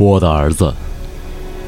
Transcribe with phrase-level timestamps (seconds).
[0.00, 0.72] 我的儿子，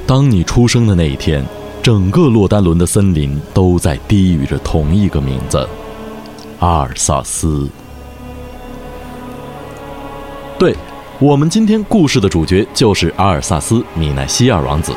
[0.06, 1.44] 当你出生的那一天，
[1.82, 5.68] 整个洛丹伦的森林都在低语着同一个名字——
[6.58, 7.68] 阿尔萨斯。
[10.58, 10.74] 对，
[11.18, 14.94] 我们今天故事的主角就是阿尔萨斯·米奈希尔王子。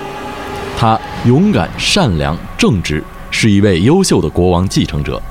[0.78, 5.22] 他勇敢、善良、正直，是一位优秀的国王继承者。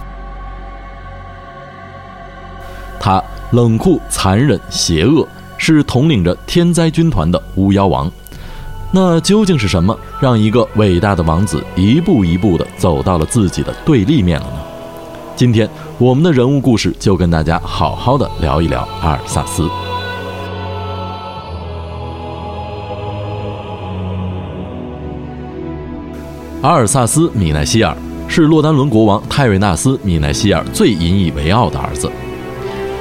[3.00, 5.26] 他冷酷、残忍、邪恶。
[5.66, 8.10] 是统领着天灾军团的巫妖王，
[8.92, 14.58] 那究竟是什么让一个伟大的王子一步一步地走到了自己的对立面了呢？
[15.34, 19.66] 今天我们的人物故事就跟大家好好的聊一聊阿尔萨斯。
[26.60, 27.96] 阿尔萨斯·米奈希尔
[28.28, 32.10] 是洛丹伦国王泰瑞纳斯·米奈希尔最引以为傲的儿子。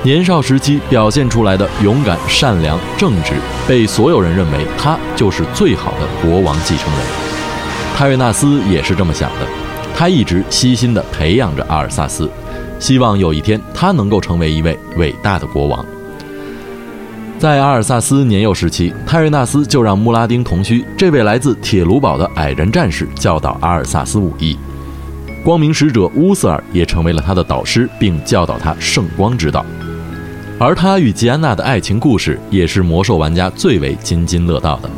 [0.03, 7.01] 年少时期表现出来的勇敢、善良、正直，被所有人认为他就是最好的国王继承人。
[7.95, 9.47] 泰瑞纳斯也是这么想的，
[9.95, 12.29] 他一直悉心地培养着阿尔萨斯，
[12.79, 15.85] 希望有一天他能够成为一位伟大的国王。
[17.39, 24.59] 在阿尔萨斯年幼时期，泰瑞纳斯就让穆拉丁铜须这位来自铁卢堡的矮人战士教导阿尔萨斯武艺。
[25.45, 29.65] 光明使者乌瑟尔也成为了他的导师，并教导他圣光之道。
[30.59, 34.89] 而他与吉安娜的爱情故事也是魔兽玩家最为津津乐道的。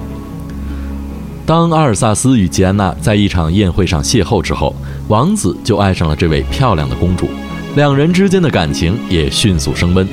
[1.46, 4.76] 当阿尔萨斯与吉安娜在一场宴会上邂逅之后，
[5.08, 7.30] 王子就爱上了这位漂亮的公主，
[7.76, 10.08] 两人之间的感情也迅速升温。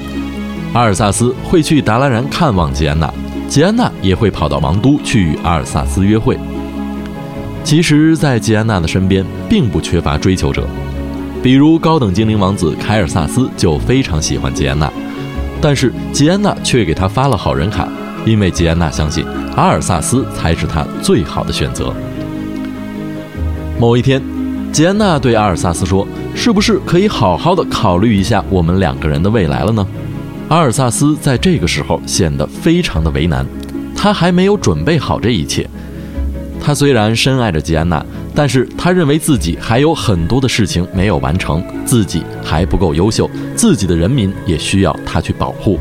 [0.74, 3.12] 阿尔萨斯会去达拉然看望吉安娜，
[3.48, 6.38] 吉安娜也会跑到王都去与阿尔萨斯约会。
[7.64, 10.66] 其实，在吉安娜的身边并不缺乏追求者，
[11.42, 14.92] 比如高等精灵王子凯尔萨斯就非常喜欢吉安娜。
[15.62, 17.88] 但是吉安娜却给他发了好人卡，
[18.26, 19.24] 因为吉安娜相信
[19.56, 21.94] 阿尔萨斯才是他最好的选择。
[23.78, 24.20] 某一天，
[24.72, 29.86] 吉安娜对阿尔萨斯说：“是不是可以好好的考虑一下我们两个人的未来了呢？”
[30.50, 33.46] 阿尔萨斯在这个时候显得非常的为难，
[33.96, 35.68] 他还没有准备好这一切。
[36.62, 38.04] 他虽然深爱着吉安娜。
[38.34, 45.78] 但是他认为自己还有很多的事情没有完成，自己还不够优秀，自己的人民也需要他去保护。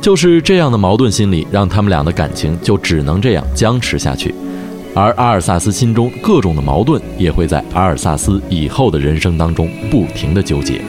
[0.00, 4.34] 就是这样的矛盾心理，让他们俩的感情就只能这样僵持下去。
[4.94, 10.80] 而阿尔萨斯心中各种的矛盾，也会在阿尔萨斯以后的人生当中不停的纠结。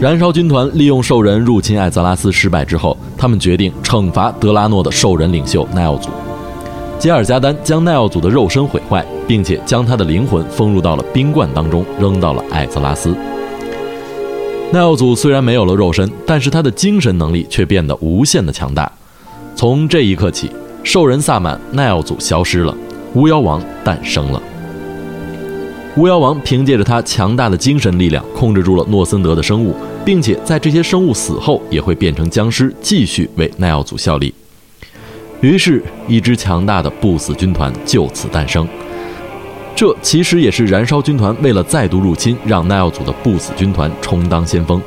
[0.00, 6.08] 燃烧军团利用兽人入侵艾泽拉斯失败之后，他们决定惩罚德拉诺的兽人领袖奈奥祖。
[7.00, 13.12] 吉尔加丹将奈奥祖的肉身毁坏，并且将他的灵魂封入到了冰罐当中，扔到了艾泽拉斯。
[14.70, 18.90] 奈奥祖虽然没有了肉身，但是他的精神能力却变得无限的强大。
[19.56, 20.48] 从这一刻起，
[20.84, 22.72] 兽人萨满奈奥祖消失了，
[23.14, 24.40] 巫妖王诞生了。
[25.98, 34.32] 巫妖王凭借着他强大的精神力量，控制住了诺森德的生物，并且在这些生物死后也会变成僵尸，继续为奈奥祖效力。
[35.40, 38.64] 于是，一支强大的不死军团就此诞生。
[39.74, 44.80] 这其实也是燃烧军团为了再度入侵，让奈奥祖的不死军团充当先锋。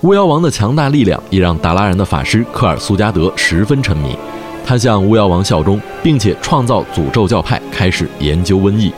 [0.00, 4.16] 巫妖王的强大力量也让达拉人的法师科尔苏加德十分沉迷。
[4.64, 8.90] 他向巫妖王效忠，并且创造诅咒教派，开始研究瘟疫，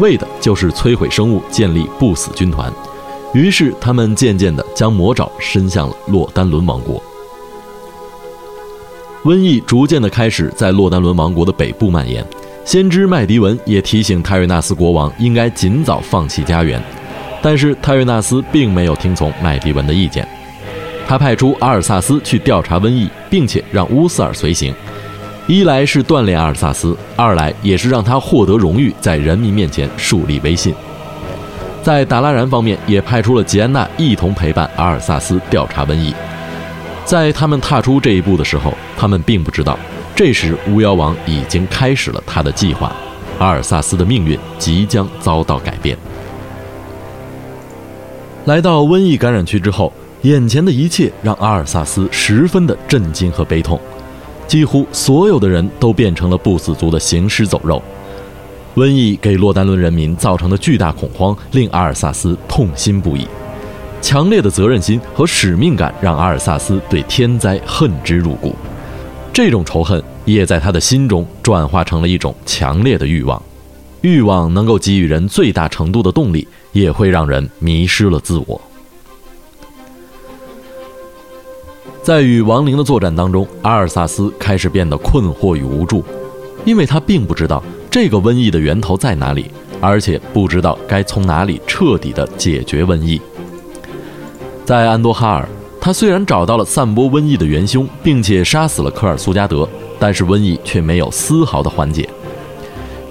[0.00, 2.72] 为的就是摧毁生物，建立不死军团。
[3.32, 7.02] 于是，他们渐渐地将魔爪伸向了洛丹伦王国。
[9.24, 12.26] 瘟疫逐渐地开始在洛丹伦王国的北部蔓延。
[12.64, 16.82] 先知麦迪文也提醒泰瑞纳斯国王应该尽早放弃家园，
[17.40, 20.26] 但是泰瑞纳斯并没有听从麦迪文的意见。
[21.08, 24.74] 他派出阿尔萨斯去调查瘟疫，并且让乌斯尔随行。
[25.48, 30.72] 一来是锻炼阿尔萨斯，二来也是让他获得荣誉，在人民面前树立威信。
[31.82, 36.14] 在达拉然方面，也派出了吉安娜一同陪伴阿尔萨斯调查瘟疫。
[37.04, 39.76] 在他们踏出这一步的时候，他们并不知道，
[40.14, 42.94] 这时巫妖王已经开始了他的计划，
[43.40, 45.98] 阿尔萨斯的命运即将遭到改变。
[48.44, 53.80] 来到瘟疫感染区之后，眼前的一切让阿尔萨斯十分的震惊和悲痛。
[54.46, 57.82] 几乎所有的人都变成了不死族的行尸走肉。
[58.74, 63.26] 瘟疫给洛丹伦人民造成的巨大恐慌，令阿尔萨斯痛心不已。
[64.00, 68.54] 强烈的责任心和使命感让阿尔萨斯对天灾恨之入骨。
[69.32, 73.40] 这种仇恨也在他的心中转化成了一种强烈的欲望。
[74.00, 78.60] 欲望能够给予人最大程度的动力，也会让人迷失了自我。
[82.02, 86.04] 在与亡灵的作战当中，阿尔萨斯开始变得困惑与无助，
[86.64, 89.48] 因为他并不知道这个瘟疫的源头在哪里，
[89.80, 93.20] 而且不知道该从哪里彻底的解决瘟疫。
[94.64, 95.48] 在安多哈尔，
[95.80, 99.68] 他虽然找到了散播瘟疫的元凶，并且杀死了科尔苏加德，
[100.00, 102.08] 但是瘟疫却没有丝毫的缓解，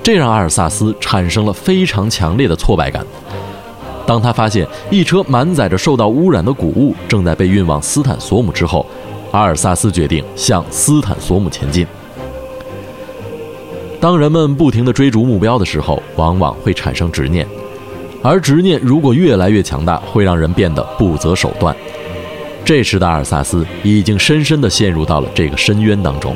[0.03, 3.05] 这让阿尔萨斯产生了非常强烈的挫败感。
[4.11, 8.85] 当他发现一车满载着受到污染的谷物正在被运往斯坦索姆之后，
[9.31, 11.87] 阿尔萨斯决定向斯坦索姆前进。
[14.01, 17.47] 当人们不停地追逐目标的时候，往往会产生执念，
[18.21, 21.73] 而执念如果越来越强大，会让人变得不择手段。
[22.65, 26.35] 这时的阿尔萨斯已经深深地陷入到了这个深渊当中。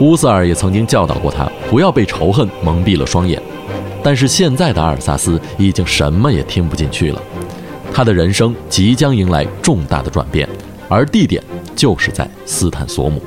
[0.00, 3.40] 乌瑟尔也曾经教导过他，不要被仇恨蒙蔽了双眼。
[4.04, 7.22] 但是现在的阿尔萨斯已经什么也听不进去了，
[7.90, 10.46] 他的人生即将迎来重大的转变，
[10.90, 11.42] 而地点
[11.74, 13.22] 就是在斯坦索姆。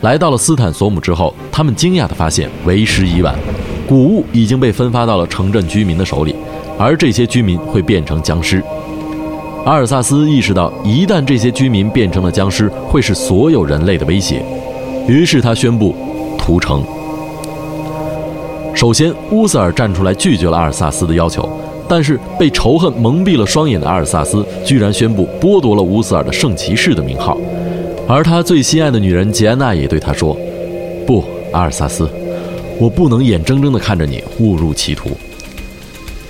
[0.00, 3.36] 来到了斯坦索姆之后，他们惊讶地发现为时已晚，
[3.86, 6.34] 谷物已经被分发到了城镇居民的手里，
[6.76, 8.60] 而这些居民会变成僵尸。
[9.64, 14.44] 阿尔萨斯意识到，一旦这些居民变成了僵尸，会是所有人类的威胁，
[15.06, 15.94] 于是他宣布
[16.36, 16.84] 屠城。
[18.78, 21.50] 首先，乌瑟尔站出来拒绝了阿尔萨斯的要求，
[21.88, 27.36] 但是被仇恨蒙蔽了双眼的阿尔萨斯居然宣布剥夺了乌瑟尔的圣骑士的名号，
[28.06, 30.38] 而他最心爱的女人吉安娜也对他说
[31.04, 32.08] ：“不，阿尔萨斯，
[32.78, 35.10] 我不能眼睁睁地看着你误入歧途。”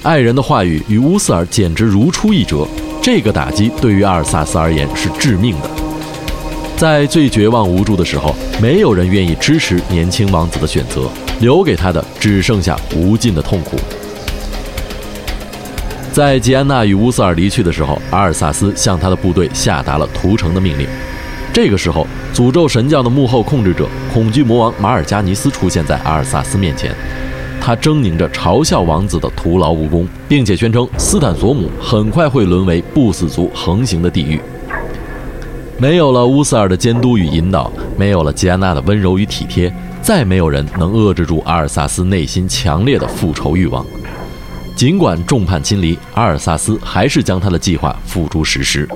[0.03, 2.67] 爱人的话语与乌瑟尔简直如出一辙，
[3.03, 5.69] 这个打击对于阿尔萨斯而言是致命的。
[6.79, 11.11] 在最绝望无助的时候，没有人愿意支持年轻王子的选择。
[11.40, 13.76] 留给他的只剩下无尽的痛苦。
[16.12, 20.87] 在吉安娜与乌瑟尔离去的时候，阿尔萨斯向他的部队下达了屠城的命令。
[21.52, 26.93] 这个时候，诅咒神教的幕后控制者恐惧魔王马尔加尼斯出现在阿尔萨斯面前，
[27.61, 34.40] 他狰狞着嘲笑王子的徒劳无功，并且宣称斯坦索姆很快会沦为不死族横行的地狱。
[35.79, 39.73] 没有了乌瑟尔的监督与引导，没有了吉安娜的温柔与体贴。
[40.09, 43.85] 再没有人能遏制住阿尔萨斯内心强烈的复仇欲望。
[44.75, 48.89] 尽管众叛亲离，阿尔萨斯还是将他的计划付诸实施。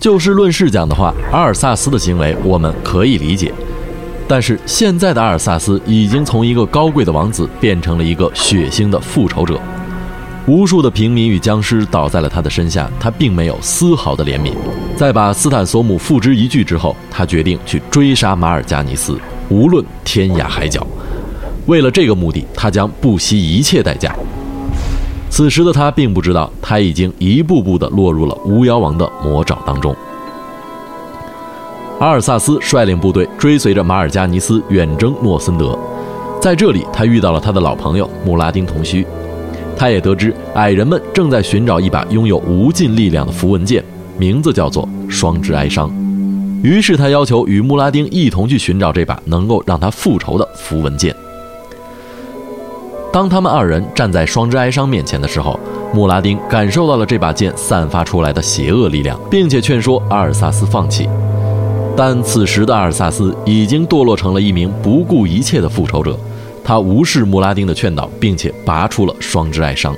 [0.00, 3.52] 就事论事讲的话，阿尔萨斯的行为我们可以理解，
[4.26, 9.60] 但是现在的阿尔萨斯已经从一个高贵的王子变成了一个血腥的复仇者。
[10.46, 14.52] 无数的平民与僵尸倒在了他的身下，他并没有丝毫的怜悯。
[14.96, 19.16] 在把斯坦索姆付之一炬之后，他决定去追杀马尔加尼斯，
[19.48, 20.84] 无论天涯海角。
[21.66, 24.12] 为了这个目的，他将不惜一切代价。
[25.30, 29.94] 此时的他并不知道，他已经一步步地落入了巫妖王的魔爪当中。
[32.00, 35.78] 阿尔萨斯率领部队追随着马尔加尼斯远征诺森德，
[36.40, 39.06] 在这里，他遇到了他的老朋友穆拉丁同须。
[39.82, 43.82] 他也得知矮人们正在寻找一把拥有无尽力量的符文剑，
[44.16, 45.92] 名字叫做双之哀伤。
[46.62, 51.12] 于是他要求与穆拉丁一同去寻找这把能够让他复仇的符文剑。
[53.12, 55.58] 当他们二人站在双之哀伤面前的时候，
[55.92, 61.08] 穆拉丁感受到了这把剑散发出来的邪恶力量，并且劝说阿尔萨斯放弃。
[61.96, 66.16] 但此时的阿尔萨斯已经堕落成了一名不顾一切的复仇者。
[66.64, 69.94] 他无视穆拉丁的劝导，并且拔出了双之哀伤。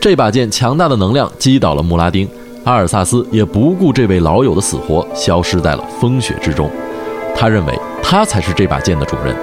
[0.00, 2.28] 这把剑强大的能量击倒了穆拉丁，
[2.64, 6.70] 阿尔萨斯也不顾这位老友的死活，消失在了风雪之中。
[7.36, 9.34] 他认为他才是这把剑的主人，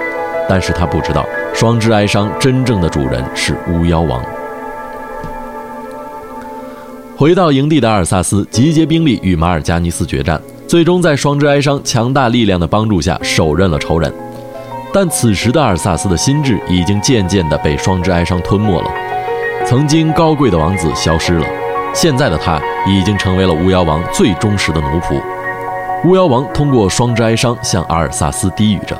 [0.48, 1.24] 但是他不知道
[1.54, 4.22] 双之哀伤真正的主人是巫妖王。
[7.16, 14.12] 回到营地的阿尔萨斯集结兵力与马尔加尼斯决战，最终在双之哀伤强大力量的帮助下，手刃了仇人。
[14.92, 18.90] 但此时的阿尔萨斯的心智已经渐渐地被双之哀伤吞没了，
[19.66, 21.46] 曾经高贵的王子消失了，
[21.94, 25.20] 现在的他已经成为了巫妖王最忠实的奴仆。
[26.04, 28.96] 巫妖王通过双之哀伤向阿尔萨斯低语着，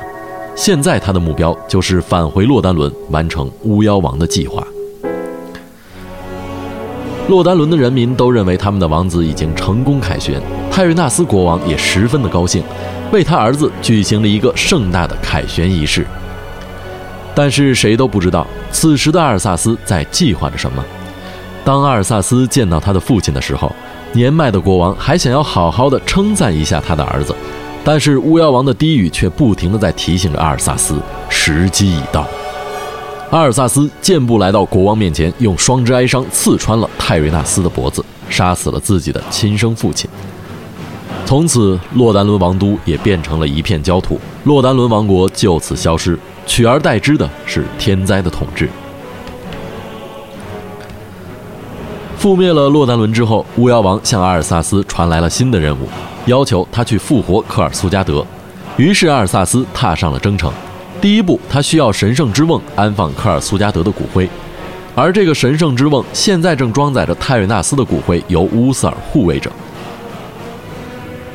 [0.55, 4.61] 现在他的目标就是返回洛丹伦，完成巫妖王的计划。
[7.27, 10.41] 洛丹伦的人民都认为他们的王子已经成功凯旋，
[10.79, 12.63] 泰瑞纳斯国王也十分的高兴。
[13.11, 16.07] 为他儿子举行了一个盛大的凯旋仪式，
[17.35, 20.81] 但是谁都不知道此时的阿尔萨斯在计划着什么。
[21.65, 23.69] 当阿尔萨斯见到他的父亲的时候，
[24.13, 27.35] 年迈的国王还想要好好的称赞一下他的儿子，
[27.83, 32.25] 但是巫妖王的低语却不停的在提醒着阿尔萨斯，时机已到。
[33.31, 40.09] 阿尔萨斯健步来到国王面前，用双之哀伤刺穿了泰瑞纳斯的脖子，杀死了自己的亲生父亲。
[41.29, 46.17] 从此，洛丹伦王都也变成了一片焦土，洛丹伦王国就此消失，
[46.47, 48.67] 取而代之的是天灾的统治。
[52.19, 55.87] 覆灭了洛丹伦之后，巫妖王向阿尔萨斯传来了新的任务，
[56.25, 58.25] 要求他去复活科尔苏加德。
[58.77, 60.51] 于是，阿尔萨斯踏上了征程。
[60.99, 64.27] 第一步，他需要神圣之瓮安放科尔苏加德的骨灰，
[64.95, 69.51] 而这个神圣之瓮现在正装载着泰瑞纳斯的骨灰，由乌瑟尔护卫着。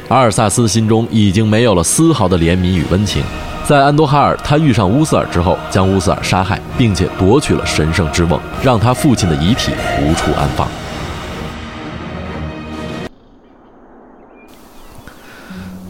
[0.08, 3.22] 阿尔萨斯心中已经没有了丝毫的怜悯与温情，
[3.66, 10.68] 在安多哈尔，他遇上乌瑟尔之后，将乌瑟尔杀害，并且夺取了神圣之瓮，让他父亲的遗体无处安放。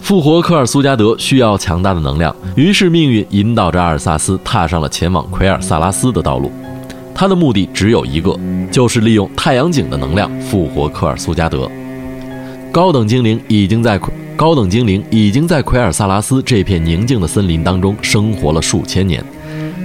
[0.00, 6.52] 复活科尔苏加德需要强大的能量，于是命运引导着阿尔萨斯踏上了前往奎尔萨拉斯的道路。
[7.12, 8.38] 他的目的只有一个，
[8.71, 11.68] 就是利用太阳井的能量复活科尔苏加德。
[12.75, 13.97] 高等精灵已经在
[14.37, 19.25] 高等精灵已经在奎尔萨拉斯这片宁静的森林当中生活了数千年。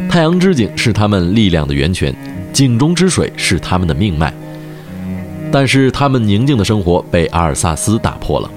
[0.09, 2.11] 太阳之井是他们力量的源泉，
[2.51, 4.33] 井中之水是他们的命脉。
[5.51, 8.49] 但是他们宁静的生活被阿尔萨斯打破了。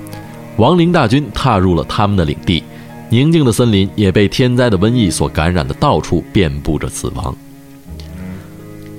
[0.57, 2.65] 亡灵大军踏入了他们的领地，
[3.11, 7.37] 宁静的森林也被天灾的瘟疫所感染的，到处遍布着死亡。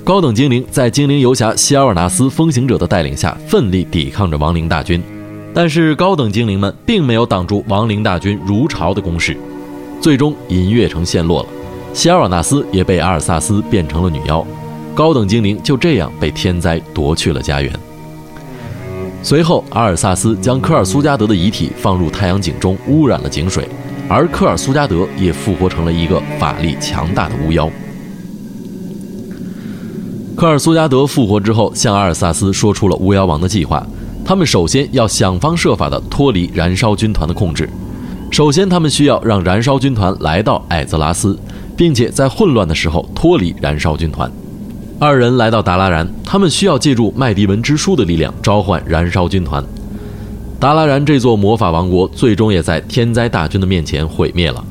[0.04, 5.02] 高等精灵在精灵游侠希尔瓦纳斯风行者的带领下，奋力抵抗着亡灵大军，
[5.54, 9.36] 但是高等精灵们并没有挡住亡灵大军如潮的攻势，
[10.00, 11.48] 最终银月城陷落了，
[11.94, 14.44] 希尔瓦纳斯也被阿尔萨斯变成了女妖，
[14.96, 17.72] 高等精灵就这样被天灾夺去了家园。
[19.22, 23.68] 随后，阿尔萨斯将科尔苏加德的遗体放入太阳井中，污染了井水，
[24.08, 27.70] 而科尔苏加德也复活成了一个法力强大的巫妖。
[30.36, 33.86] 科尔苏加德复活之后，向阿尔萨斯说出了巫妖王的计划。
[34.24, 37.68] 他们首先要想方设法地脱离燃烧军团的控制。
[38.30, 41.38] 首先，他们需要让燃烧军团来到艾泽拉斯，
[41.76, 44.30] 并且在混乱的时候脱离燃烧军团。
[44.98, 49.62] 二人来到达拉然，他们需要借助麦迪文之书的力量召唤燃烧军团。
[50.58, 54.64] 达拉然这座魔法王国最终也在天灾大军的面前毁灭了，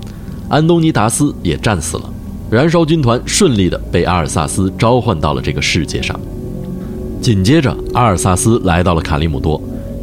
[0.50, 2.10] 安东尼达斯也战死了。
[2.50, 6.20] 燃烧军团顺利地被阿尔萨斯召唤到了这个世界上。
[7.24, 9.60] 紧接着，阿尔萨斯来到了卡利姆多，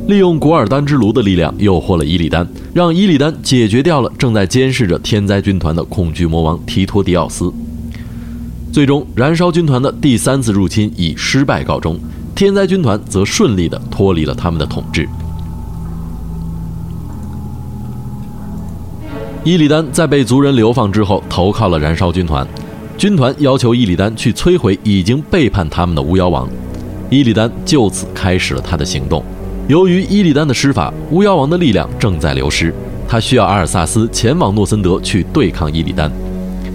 [0.09, 7.53] 利用古尔丹之炉的力量诱惑了伊利丹，让伊利丹解决掉了正在监视着天灾军团的恐惧魔王提托迪奥斯。
[8.73, 12.01] 最终，燃烧军团的第三次入侵以失败告终，
[12.35, 15.07] 天灾军团则顺利地脱离了他们的统治。
[19.45, 22.49] 伊利丹在被族人流放之后，投靠了燃烧军团。
[22.97, 26.49] 军团要求伊利丹去摧毁已经背叛他们的巫妖王，
[27.11, 29.23] 伊利丹就此开始了他的行动。
[29.69, 32.73] 由于伊利丹的施法，巫妖王的力量正在流失，
[33.07, 36.11] 他需要阿尔萨斯前往诺森德去对抗伊利丹。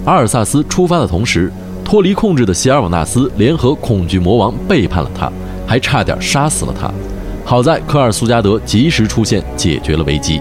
[0.04, 1.52] 阿尔萨斯出发的同时。
[1.84, 5.30] 脱离控制的希尔瓦纳斯联合恐惧魔王背叛了他，
[5.68, 6.90] 还差点杀死了他。
[7.44, 10.40] 好在科尔苏加德及时出现，解决了危机。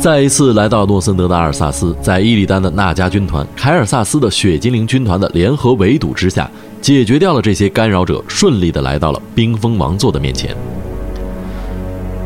[0.00, 6.50] 再一次来到诺森德的阿尔萨斯，在伊利丹的纳加军团、凯尔萨斯的血精灵军团的联合围堵之下，
[6.86, 10.56] 解决掉了这些干扰者，顺利的来到了冰封王座的面前。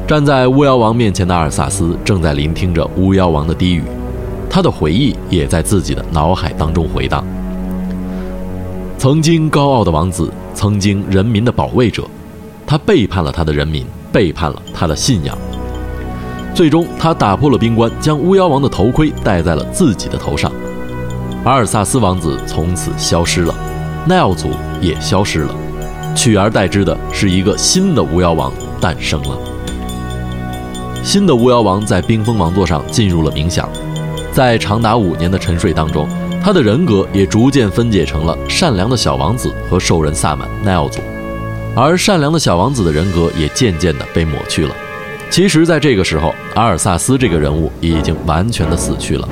[0.06, 3.82] 站在巫妖王面前的阿尔萨斯正在聆听着巫妖王的低语。
[4.50, 7.24] 他的回忆也在自己的脑海当中回荡。
[8.98, 12.06] 曾经高傲的王子，曾经人民的保卫者，
[12.66, 15.34] 他背叛了他的人民，背叛了他的信仰。
[16.54, 20.52] 最终，他打破了冰棺，将巫妖王的头盔戴在了自己的头上。
[21.44, 23.54] 阿尔萨斯王子从此消失了，
[24.06, 25.54] 奈奥祖也消失了，
[26.16, 29.38] 取而代之的是一个新的巫妖王诞生了。
[31.02, 33.68] 新的巫妖王在冰封王座上进入了冥想。
[34.32, 36.08] 在长达五年的沉睡当中，
[36.42, 41.00] 他的人格也逐渐分解成了善良的小王子和兽人萨满奈奥祖，
[41.76, 44.74] 而善良的小王子的人格也渐渐的被抹去了。
[45.30, 49.28] 其实，在这个时候，阿尔萨斯这个人物已经完全的死去了。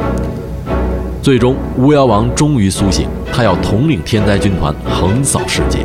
[1.29, 5.81] 最终，巫妖王终于苏醒，他要统领天灾军团，横扫世界。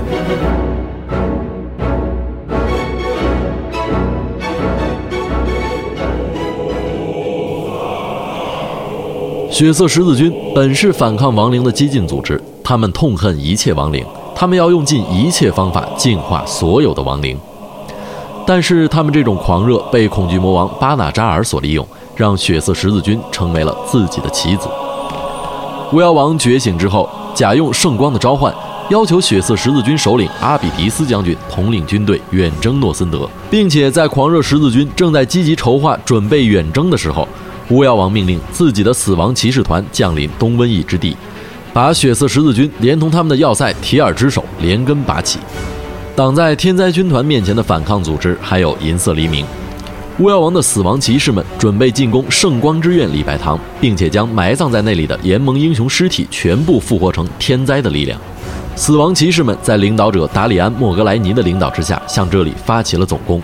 [9.51, 17.37] 血色十字军本是反抗亡灵的激进组织，他们痛恨一切亡灵，他们要用尽一切方法净化所有的亡灵。
[18.47, 21.85] 但是他们这种狂热被恐惧魔王巴纳扎尔所利用，
[22.15, 24.69] 让血色十字军成为了自己的棋子。
[25.93, 28.51] 巫妖王觉醒之后，假用圣光的召唤，
[28.89, 37.27] 要求血色十字军首领阿比迪斯将军统领军队远征诺森德，并且在狂热十字军正在积极筹划准备远征的时候，
[37.69, 41.15] 巫妖王命令自己的死亡骑士团降临东瘟疫之地，
[41.71, 45.37] 把血色十字军连同他们的要塞提尔之手连根拔起。
[46.15, 49.45] 挡在天灾军团面前的反抗组织还有银色黎明。
[50.19, 58.19] 巫妖王的死亡骑士们准备进攻圣光之院礼拜堂，并且将埋葬在那里的联盟英雄尸体全部复活成天灾的力量。
[58.75, 63.41] 死亡骑士们在领导者达里安·莫格莱尼的领导之下，向这里发起了总攻。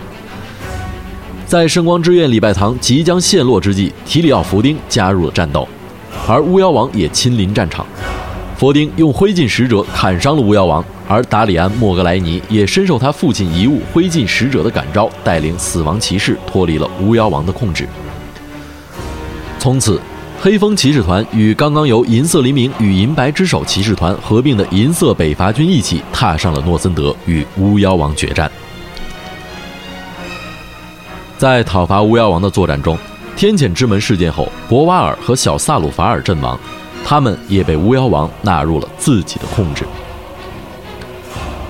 [1.44, 5.66] 在圣光之院礼拜堂即将陷落之际，提里奥·弗丁加入了战斗，
[6.28, 7.84] 而巫妖王也亲临战场。
[8.60, 17.88] 佛丁用灰烬使者砍伤了巫妖王，而达里安·莫格莱尼也深受他父亲遗物灰烬使者的感召，带领死亡骑士脱离了巫妖王的控制。
[19.58, 19.98] 从此，
[20.38, 28.52] 黑风骑士团与刚刚由银色黎明与银白之手骑士团合并的银色北伐军一起踏上了诺森德，与巫妖王决战。
[31.38, 32.98] 在讨伐巫妖王的作战中，
[33.34, 36.60] 天谴之门事件后，博瓦尔和小萨鲁法尔阵亡。
[37.04, 39.84] 他们也被巫妖王纳入了自己的控制。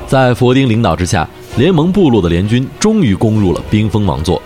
[0.07, 4.41] 在佛丁领导之下，联盟部落的联军终于攻入了冰封王座。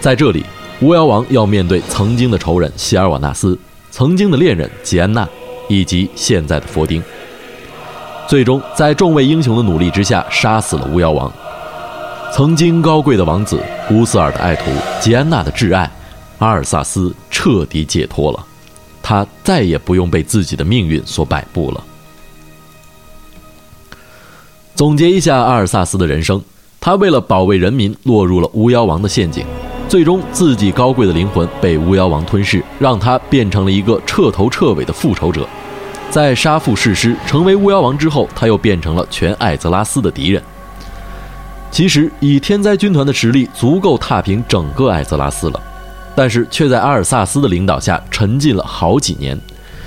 [0.00, 0.44] 在这里，
[0.80, 3.58] 巫妖王要面对曾经的仇人希尔瓦纳斯、
[3.90, 5.28] 曾经的恋人吉安娜，
[5.68, 7.02] 以及现在的佛丁。
[8.26, 11.30] 最终，在众位英雄的努力之下，杀死了巫妖王。
[12.32, 14.64] 曾经高贵的王子乌斯尔的爱徒
[15.00, 15.88] 吉安娜的挚爱
[16.38, 18.44] 阿尔萨斯彻底解脱了。
[19.04, 21.84] 他再也不用被自己的命运所摆布了。
[24.74, 26.42] 总结一下阿尔萨斯的人生，
[26.80, 29.44] 他为了保卫人民，落入了巫妖王的陷阱，
[29.88, 35.46] 最终自己高贵的灵魂被巫妖王吞噬，让他变成了一个彻头彻尾的复仇者。
[36.10, 40.42] 在杀父弑师，成为巫妖王之后，他又变成了全艾泽拉斯的敌人。
[41.70, 45.60] 其实，以天灾军团的实力，足够踏平整个艾泽拉斯了。
[46.14, 49.38] 但是却在阿尔萨斯的领导下沉浸了好几年，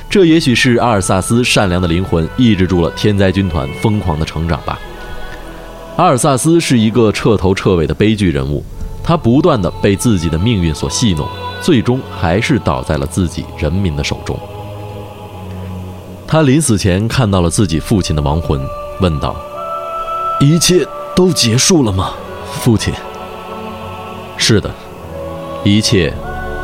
[0.09, 4.77] 这也许是阿尔萨斯善良的灵魂抑制住了天灾军团疯狂的成长吧。
[5.95, 8.63] 阿尔萨斯是一个彻头彻尾的悲剧人物，
[9.03, 11.27] 他不断的被自己的命运所戏弄，
[11.61, 14.37] 最终还是倒在了自己人民的手中。
[16.27, 18.61] 他临死前看到了自己父亲的亡魂，
[18.99, 19.35] 问道
[20.41, 20.85] ：“一切
[21.15, 22.13] 都结束了吗，
[22.51, 22.93] 父亲？”
[24.37, 24.69] 是的。
[25.63, 26.13] 一切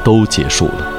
[0.03, 0.92] 都结束了。